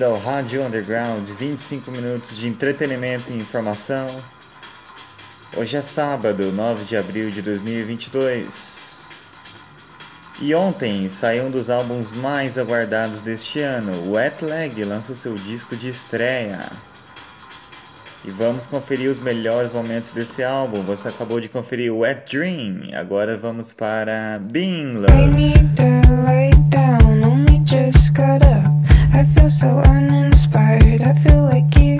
[0.00, 4.08] bem-vindo ao Rádio Underground, 25 minutos de entretenimento e informação.
[5.56, 9.08] Hoje é sábado, 9 de abril de 2022.
[10.40, 15.76] E ontem saiu um dos álbuns mais aguardados deste ano, Wet Leg lança seu disco
[15.76, 16.60] de estreia.
[18.24, 20.82] E vamos conferir os melhores momentos desse álbum.
[20.82, 25.50] Você acabou de conferir Wet Dream, agora vamos para Being Love.
[29.20, 31.02] I feel so uninspired.
[31.02, 31.99] I feel like you.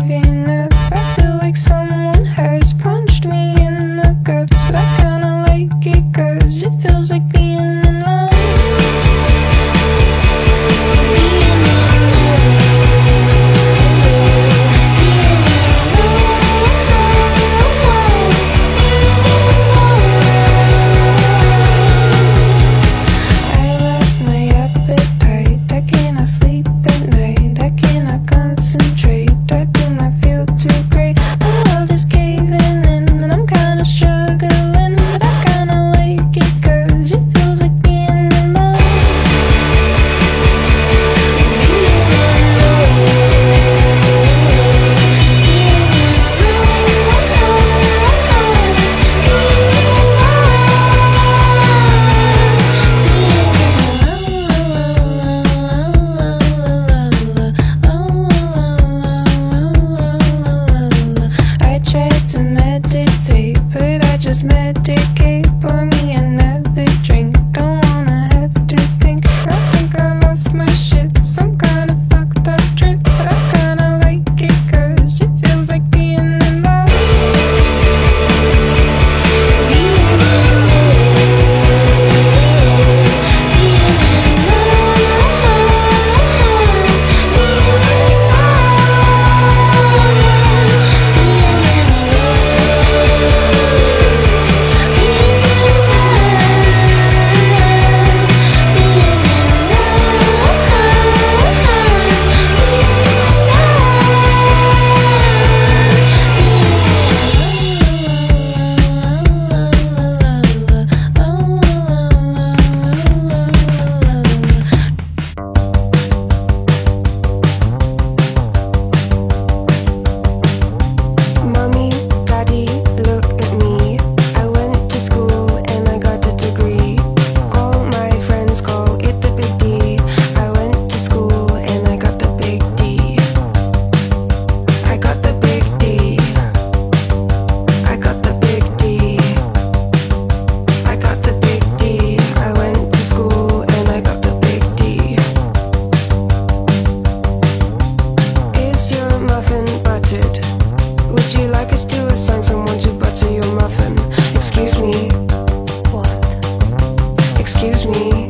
[157.62, 158.29] excuse me.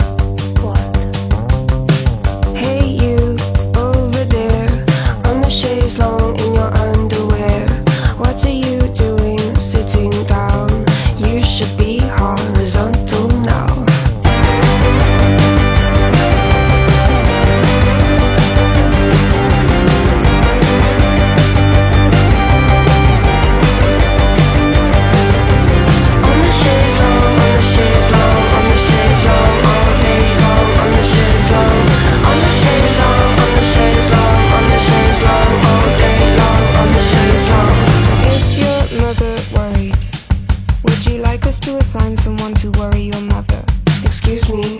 [41.30, 43.62] like us to assign someone to worry your mother.
[44.02, 44.79] Excuse me,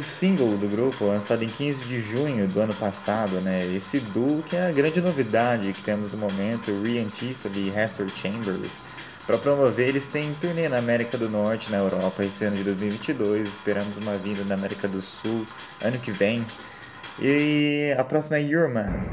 [0.00, 3.66] primeiro single do grupo, lançado em 15 de junho do ano passado, né?
[3.74, 8.08] Esse duo que é a grande novidade que temos no momento, o Tissot e Hester
[8.08, 8.70] Chambers.
[9.26, 13.48] Para promover, eles têm turnê na América do Norte, na Europa, esse ano de 2022.
[13.48, 15.46] Esperamos uma vinda na América do Sul
[15.82, 16.44] ano que vem.
[17.20, 19.04] E a próxima é Your Man.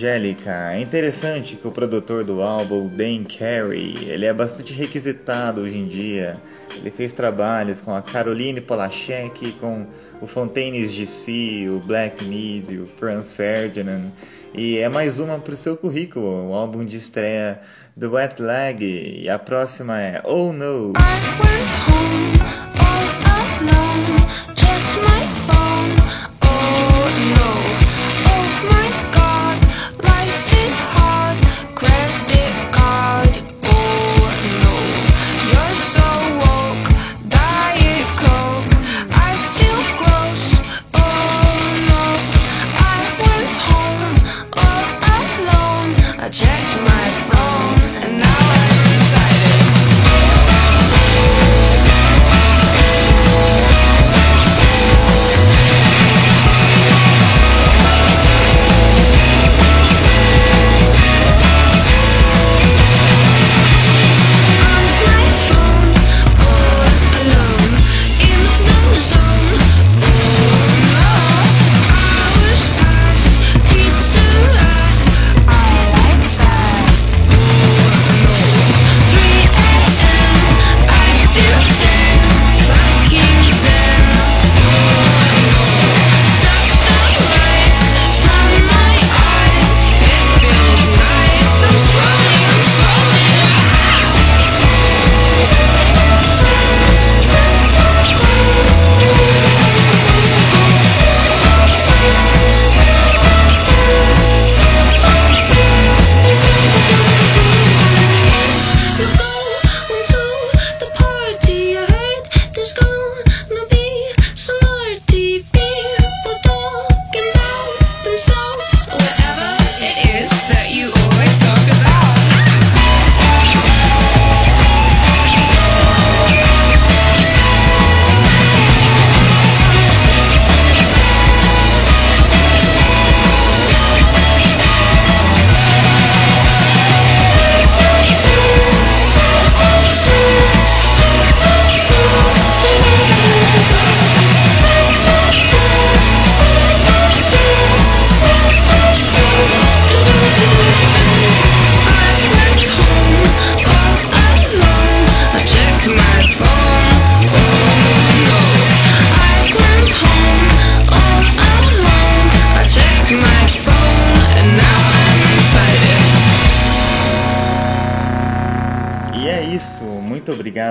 [0.00, 0.72] Angélica.
[0.72, 5.86] É interessante que o produtor do álbum, Dan Carey, ele é bastante requisitado hoje em
[5.86, 6.40] dia.
[6.74, 9.86] Ele fez trabalhos com a Caroline Polachek, com
[10.18, 14.10] o Fontaines DC, o Black Mid, o Franz Ferdinand.
[14.54, 17.60] E é mais uma para o seu currículo, o álbum de estreia
[17.94, 19.20] do Wet Leg.
[19.22, 20.94] E a próxima é Oh No.
[20.96, 22.40] I went home
[22.80, 23.04] all
[23.60, 24.19] alone,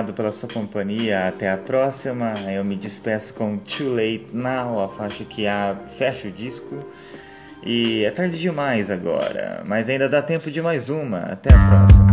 [0.00, 1.28] obrigado pela sua companhia.
[1.28, 2.34] Até a próxima.
[2.50, 5.76] Eu me despeço com Too Late Now, a faixa que a...
[5.98, 6.78] fecha o disco.
[7.62, 11.18] E é tarde demais agora, mas ainda dá tempo de mais uma.
[11.18, 12.09] Até a próxima.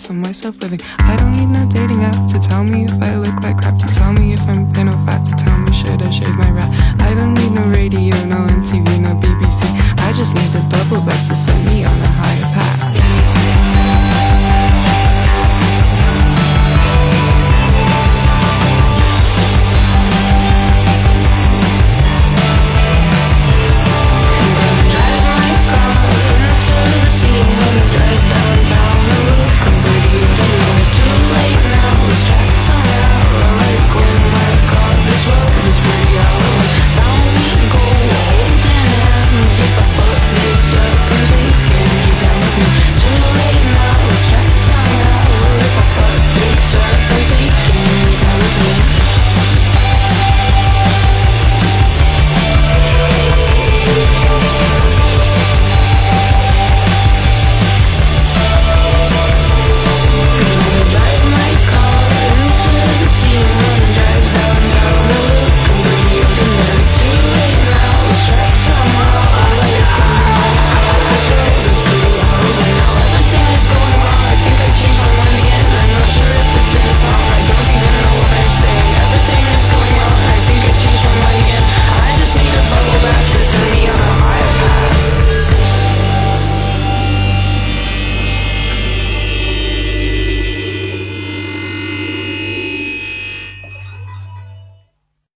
[0.00, 0.80] saw myself living.
[1.00, 3.19] I don't need no dating app to tell me if I